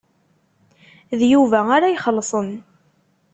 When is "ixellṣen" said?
1.95-2.49